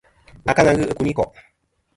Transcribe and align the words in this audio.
Akaŋa 0.49 0.77
ghɨ 0.79 0.83
i 0.91 0.93
kuyniko'. 0.97 1.31